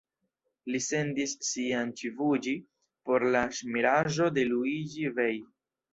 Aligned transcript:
Li 0.75 0.79
sendis 0.85 1.35
sian 1.49 1.91
_ĉibuĝi_ 2.01 2.55
por 3.11 3.27
la 3.37 3.45
ŝmiraĵo 3.59 4.31
de 4.39 4.51
Luiĝi-Bej. 4.53 5.33